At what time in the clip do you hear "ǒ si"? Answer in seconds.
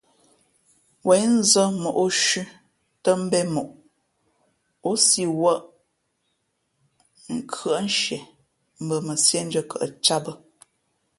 4.89-5.23